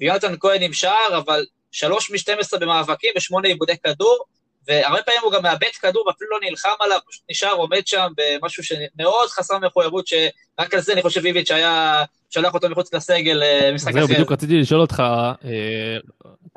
[0.00, 4.24] ויונתן כהן עם שער, אבל שלוש מ-12 במאבקים ושמונה עיבודי כדור,
[4.68, 8.62] והרבה פעמים הוא גם מאבד כדור ואפילו לא נלחם עליו, פשוט נשאר עומד שם במשהו
[8.64, 13.90] שמאוד חסר מחויבות, שרק על זה אני חושב איביץ' היה שולח אותו מחוץ לסגל למשחק
[13.90, 14.06] אחר.
[14.06, 15.02] זהו, בדיוק רציתי לשאול אותך,
[15.44, 15.98] אה,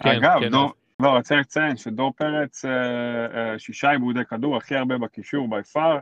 [0.04, 4.76] כן, אגב, כן, דור, לא, רציתי לציין שדור פרץ, אה, אה, שישה עיבודי כדור, הכי
[4.76, 5.98] הרבה בקישור, בי פאר.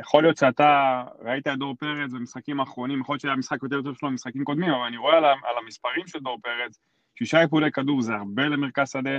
[0.00, 3.96] יכול להיות שאתה ראית את דור פרץ במשחקים האחרונים, יכול להיות שהיה משחק יותר טוב
[3.96, 6.78] שלו במשחקים קודמים, אבל אני רואה על, על המספרים של דור פרץ,
[7.18, 9.18] שישה איפולי כדור זה הרבה למרכז שדה,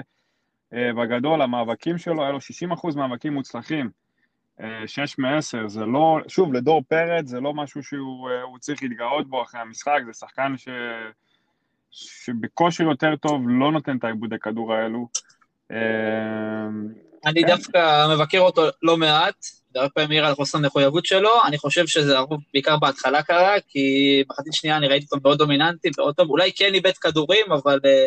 [0.73, 3.89] בגדול, המאבקים שלו, היה לו 60% מאבקים מוצלחים.
[4.85, 9.61] 6 מ-10, זה לא, שוב, לדור פרץ זה לא משהו שהוא צריך להתגאות בו אחרי
[9.61, 10.67] המשחק, זה שחקן ש...
[11.91, 15.07] שבכושר יותר טוב לא נותן את העיבודי כדור האלו.
[17.25, 17.47] אני כן.
[17.47, 22.15] דווקא מבקר אותו לא מעט, הרבה פעמים העיר על חוסר המחויבות שלו, אני חושב שזה
[22.53, 26.73] בעיקר בהתחלה קרה, כי בחצי שנייה אני ראיתי אותו מאוד דומיננטי, מאוד טוב, אולי כן
[26.73, 28.05] איבד כדורים, אבל אה, אה,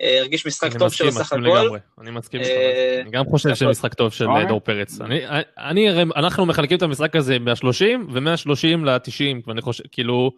[0.00, 1.78] הרגיש משחק טוב שלו סך הכל.
[2.00, 4.98] אני מסכים איתך, אה, אני גם חושב שמשחק טוב של דור פרץ.
[6.16, 10.30] אנחנו מחלקים את המשחק הזה מה-30 ו-130 ל-90, ואני חושב, כאילו,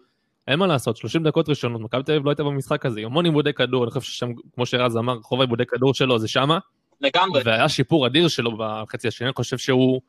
[0.49, 3.53] אין מה לעשות, 30 דקות ראשונות, מכבי תל אביב לא הייתה במשחק הזה, המון עיבודי
[3.53, 6.59] כדור, אני חושב ששם, כמו שרז אמר, רוב העיבודי כדור שלו זה שמה.
[7.01, 7.41] לגמרי.
[7.45, 10.01] והיה שיפור אדיר שלו בחצי השני, אני חושב שהוא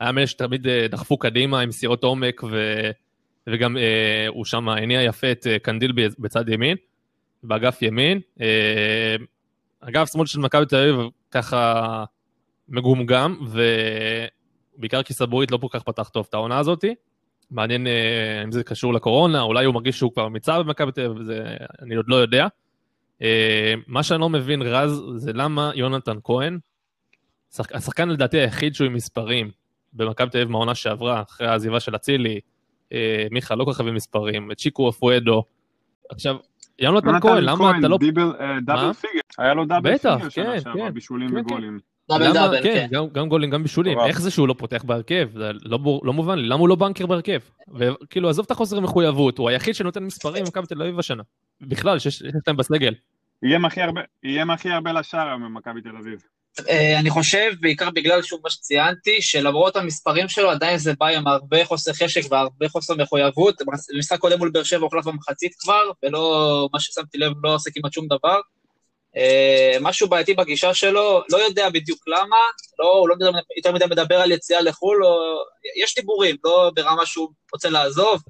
[0.00, 2.90] היה מאלה שתמיד אה, דחפו קדימה עם סירות עומק, ו...
[3.46, 6.76] וגם אה, הוא שם הניע יפה את אה, קנדיל בצד ימין,
[7.42, 8.20] באגף ימין.
[8.40, 9.16] אה,
[9.80, 10.96] אגף שמאל של מכבי תל אביב
[11.30, 12.04] ככה
[12.68, 13.36] מגומגם,
[14.76, 16.94] ובעיקר כי סבורית לא כל כך פתח טוב את העונה הזאתי.
[17.50, 21.28] מעניין אה, אם זה קשור לקורונה, אולי הוא מרגיש שהוא כבר מיצה במכבי תל אביב,
[21.82, 22.46] אני עוד לא יודע.
[23.22, 26.58] אה, מה שאני לא מבין, רז, זה למה יונתן כהן,
[27.58, 29.50] השחקן לדעתי היחיד שהוא עם מספרים
[29.92, 32.40] במכבי תל אביב מהעונה שעברה, אחרי העזיבה של אצילי,
[33.30, 35.44] מיכה לא כל כך עם מספרים, צ'יקו אופואדו.
[36.10, 36.36] עכשיו,
[36.78, 37.98] יונתן כהן, למה אתה לא...
[38.62, 41.78] double figure, היה לו double figure שנה שעברה, בישולים וגולים.
[42.10, 42.86] double double, כן.
[42.90, 43.98] גם, גם גולים, גם בישולים.
[44.00, 45.28] איך זה שהוא לא פותח בהרכב?
[45.34, 47.38] זה לא, לא מובן לי, למה הוא לא banker בהרכב?
[47.74, 51.22] וכאילו, עזוב את החוסר המחויבות, הוא היחיד שנותן מספרים במכבי תל אביב השנה.
[51.60, 52.94] בכלל, שיש להם בסגל.
[54.24, 56.22] איים הכי הרבה לשער ממכבי תל אביב.
[56.68, 61.26] אה, אני חושב, בעיקר בגלל שוב מה שציינתי, שלמרות המספרים שלו, עדיין זה בא עם
[61.26, 63.62] הרבה חוסר חשק והרבה חוסר מחויבות.
[63.92, 67.92] במשחק קודם מול באר שבע הוחלף במחצית כבר, ולא, מה ששמתי לב, לא עושה כמעט
[67.92, 68.40] שום דבר.
[69.16, 72.36] אה, משהו בעייתי בגישה שלו, לא יודע בדיוק למה,
[72.78, 73.14] לא, הוא לא
[73.56, 75.38] יותר מדי מדבר על יציאה לחו"ל, או,
[75.82, 78.22] יש דיבורים, לא ברמה שהוא רוצה לעזוב.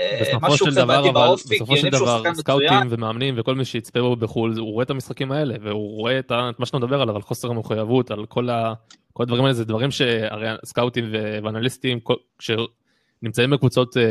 [0.00, 4.58] אה, בסופו של דבר, אבל בסופו של דבר, סקאוטים ומאמנים וכל מי שיצפה בו בחו"ל,
[4.58, 8.10] הוא רואה את המשחקים האלה, והוא רואה את מה שאתה מדבר עליו, על חוסר המחויבות,
[8.10, 8.72] על כל, ה...
[9.12, 11.04] כל הדברים האלה, זה דברים שהרי סקאוטים
[11.44, 12.00] ואנליסטים,
[12.38, 14.02] כשנמצאים בקבוצות, אה,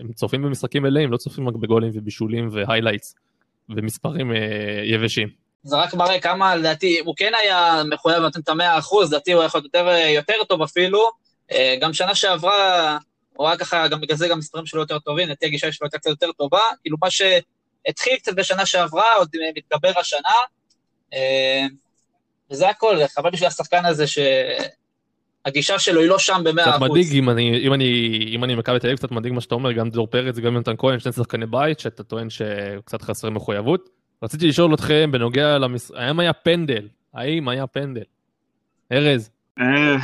[0.00, 3.14] הם צופים במשחקים מלאים, לא צופים רק בגולים ובישולים והיילייטס
[3.68, 4.32] ומספרים
[4.84, 5.28] יבשים.
[5.62, 9.42] זה רק מראה כמה, לדעתי, הוא כן היה מחויב לתת את המאה אחוז, לדעתי הוא
[9.42, 11.10] יכול להיות יותר, יותר טוב אפילו.
[11.52, 12.98] אה, גם שנה שעברה,
[13.38, 15.98] הוא היה ככה, גם בגלל זה גם מספרים שלו יותר טובים, לדעתי הגישה שלו הייתה
[15.98, 16.60] קצת יותר טובה.
[16.82, 20.34] כאילו מה שהתחיל קצת בשנה שעברה, עוד מתגבר השנה.
[21.14, 21.66] אה,
[22.50, 24.18] וזה הכל, חבל בשביל השחקן הזה ש...
[25.44, 26.76] הגישה שלו היא לא שם במאה אחוז.
[26.76, 27.86] קצת מדאיג, אם אני, אם אני,
[28.34, 30.74] אם אני מכבי תל אביב, קצת מדאיג מה שאתה אומר, גם דור פרץ, גם יונתן
[30.78, 33.88] כהן, שני שחקני בית, שאתה טוען שקצת חסרי מחויבות.
[34.22, 35.90] רציתי לשאול אתכם בנוגע למש...
[35.94, 36.88] האם היה פנדל?
[37.14, 38.02] האם היה פנדל?
[38.92, 39.30] ארז.
[39.60, 39.96] אה,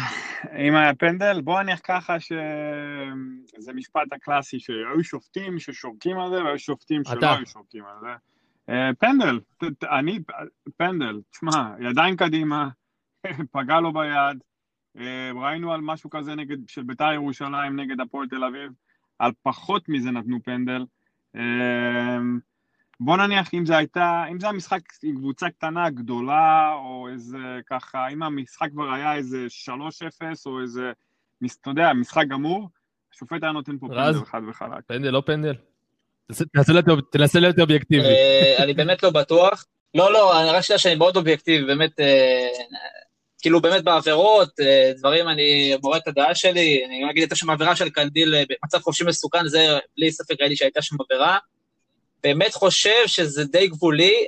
[0.67, 6.59] אם היה פנדל, בוא נניח ככה שזה משפט הקלאסי שהיו שופטים ששורקים על זה והיו
[6.59, 8.09] שופטים שלא היו שורקים על זה.
[8.69, 9.41] אה, פנדל,
[9.83, 10.19] אני,
[10.77, 12.69] פנדל, תשמע, ידיים קדימה,
[13.53, 14.39] פגע לו ביד,
[14.99, 18.73] אה, ראינו על משהו כזה נגד, של בית"ר ירושלים נגד הפועל תל אביב,
[19.19, 20.85] על פחות מזה נתנו פנדל.
[23.05, 27.39] בוא נניח אם זה הייתה, אם זה היה משחק עם קבוצה קטנה, גדולה, או איזה
[27.67, 29.71] ככה, אם המשחק כבר היה איזה 3-0,
[30.47, 30.93] או איזה,
[31.61, 32.69] אתה יודע, משחק גמור,
[33.15, 34.85] השופט היה נותן פה פנדל חד וחלק.
[34.87, 35.55] פנדל, לא פנדל.
[37.13, 38.03] תנסה להיות אובייקטיבי.
[38.03, 39.67] אה, אני באמת לא בטוח.
[39.95, 42.49] לא, לא, אני רק שנייה שאני מאוד אובייקטיבי, באמת, אה,
[43.43, 47.77] כאילו באמת בעבירות, אה, דברים, אני מורה את הדעה שלי, אני אגיד, הייתה שם עבירה
[47.77, 51.39] של קנדיל במצב חופשי מסוכן, זה בלי ספק ראיתי שהייתה שם עבירה.
[52.25, 54.27] באמת חושב שזה די גבולי.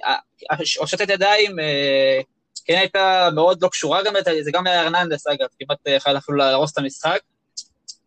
[0.81, 2.21] הושטת ידיים אה,
[2.65, 6.73] כן הייתה מאוד לא קשורה גם, זה גם היה ארננדס אגב, כמעט יכול אפילו להרוס
[6.73, 7.21] את המשחק.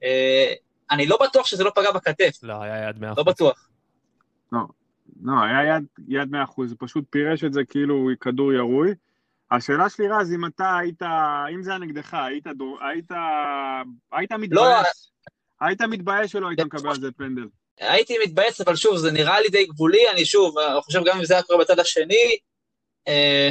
[0.04, 0.54] אה,
[0.92, 2.40] אני לא בטוח שזה לא פגע בכתף.
[2.44, 3.06] לא, היה יד 100%.
[3.18, 3.70] לא בטוח.
[4.52, 4.60] לא,
[5.24, 8.94] לא, היה יד, יד 100%, זה פשוט פירש את זה כאילו כדור ירוי.
[9.52, 11.02] השאלה שלי רז, אם אתה היית,
[11.54, 12.48] אם זה היה נגדך, היית,
[12.82, 13.12] היית,
[14.12, 14.82] היית מתבייש, לא,
[15.62, 17.48] היית מתבייש שלא היית מקבל על זה פנדל.
[17.80, 21.26] הייתי מתבאס, אבל שוב, זה נראה לי די גבולי, אני שוב, אני חושב גם אם
[21.26, 22.38] זה היה קורה בצד השני,
[23.08, 23.50] אה,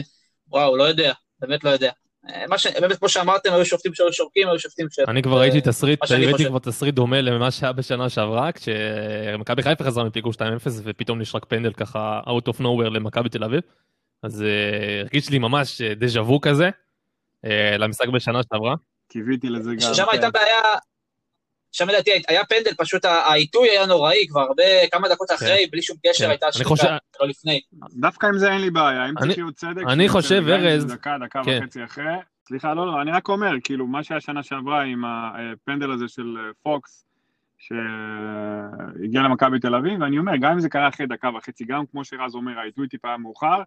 [0.48, 1.90] וואו, לא יודע, באמת לא יודע.
[2.30, 2.66] אה, מה ש...
[2.66, 4.98] באמת, כמו שאמרתם, היו שופטים שהיו שורקים, היו שופטים ש...
[5.08, 10.04] אני כבר ראיתי תסריט, ראיתי כבר תסריט דומה למה שהיה בשנה שעברה, כשמכבי חיפה חזרה
[10.04, 10.36] מפיגור 2-0
[10.84, 13.60] ופתאום נשרק פנדל ככה out of nowhere למכבי תל אביב.
[14.22, 14.44] אז uh,
[15.00, 16.70] הרגיש לי ממש דז'ה וו כזה,
[17.46, 18.74] uh, למשחק בשנה שעברה.
[19.08, 19.94] קיוויתי לזה גם.
[19.94, 20.32] שם הייתה כן.
[20.32, 20.60] בעיה,
[21.72, 25.96] שם לדעתי היה פנדל, פשוט העיתוי היה נוראי, כבר הרבה, כמה דקות אחרי, בלי שום
[26.06, 27.60] קשר הייתה שחיקה, לא לפני.
[27.92, 31.84] דווקא עם זה אין לי בעיה, אם להיות צדק, אני חושב, ארז, דקה, דקה וחצי
[31.84, 32.04] אחרי,
[32.48, 36.36] סליחה, לא, לא, אני רק אומר, כאילו, מה שהיה שנה שעברה עם הפנדל הזה של
[36.62, 37.04] פוקס,
[37.58, 42.04] שהגיע למכבי תל אביב, ואני אומר, גם אם זה קרה אחרי דקה וחצי, גם כמו
[42.04, 43.62] שרז אומר, העיתוי טיפה מאוחר,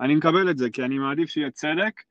[0.00, 2.02] אני מקבל את זה, כי אני מעדיף שיהיה צדק,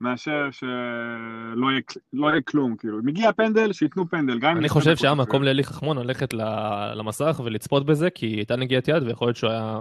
[0.00, 1.80] מאשר שלא יהיה,
[2.12, 2.98] לא יהיה כלום, כאילו.
[3.02, 4.56] מגיע פנדל, שייתנו פנדל, גם.
[4.56, 6.34] אני חושב שהיה מקום לאלי חכמון ללכת
[6.94, 9.78] למסך ולצפות בזה, כי הייתה נגיעת יד, ויכול להיות שהוא היה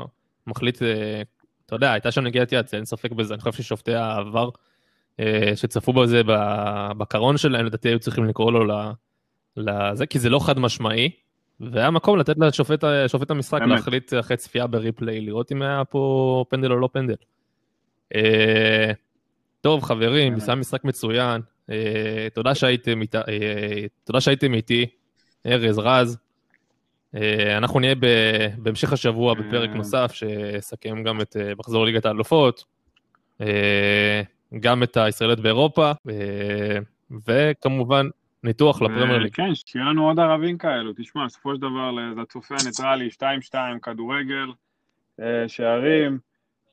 [0.48, 1.22] מחליט, אה,
[1.66, 4.50] אתה יודע, הייתה שם נגיעת יד, אין ספק בזה, אני חושב ששופטי העבר
[5.20, 6.22] אה, שצפו בזה
[6.98, 8.66] בקרון שלהם, לדעתי היו צריכים לקרוא לו
[9.58, 11.10] לזה, כי זה לא חד משמעי,
[11.60, 12.36] והיה מקום לתת
[12.84, 17.16] לשופט המשחק להחליט אחרי צפייה בריפליי, לראות אם היה פה פנדל או לא פנדל.
[19.66, 20.60] טוב, חברים, ניסה כן.
[20.60, 21.42] משחק מצוין.
[21.70, 24.86] אה, תודה שהייתם איתי, אה, תודה שהייתם איתי,
[25.46, 26.18] ארז, רז.
[27.16, 27.96] אה, אנחנו נהיה
[28.58, 32.64] בהמשך השבוע בפרק נוסף, שיסכם גם את מחזור ליגת האלופות,
[34.60, 35.92] גם את הישראליות באירופה,
[37.28, 38.08] וכמובן,
[38.44, 39.34] ניתוח לפרמייר ליג.
[39.34, 40.94] כן, שיהיה לנו עוד ערבים כאלו.
[40.98, 43.10] תשמע, בסופו של דבר, זה הצופה הניטרלי,
[43.52, 44.48] 2-2, כדורגל,
[45.48, 46.20] שערים.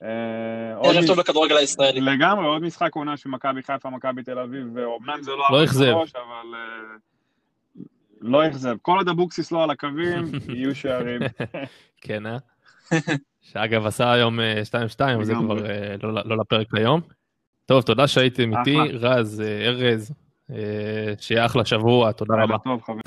[0.03, 2.01] אה, ערב טוב בכדורגל הישראלי.
[2.01, 5.45] לגמרי, עוד משחק עונה של מכבי חיפה, מכבי תל אביב, ואומנם זה לא...
[5.51, 5.93] לא אכזב.
[5.93, 6.97] אבל אה,
[8.21, 8.77] לא אכזב.
[8.83, 11.21] כל עוד אבוקסיס לא על הקווים, יהיו שערים.
[12.05, 12.37] כן, אה?
[13.41, 14.43] שאגב עשה היום 2-2,
[15.01, 15.55] אה, אבל זה כבר
[16.03, 17.01] לא, לא לפרק היום.
[17.67, 20.13] טוב, תודה שהייתם איתי, רז, ארז,
[21.21, 22.57] שיהיה אחלה שבוע, תודה רבה.
[22.65, 23.02] טוב, חברים.